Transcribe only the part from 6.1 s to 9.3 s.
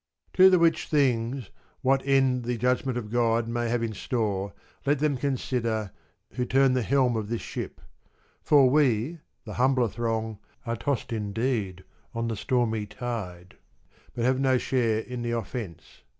who turn the helm of this ship; for we,